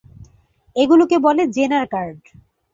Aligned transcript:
এগুলোকে 0.75 1.17
বলে 1.19 1.43
Zener 1.47 1.85
card. 1.93 2.19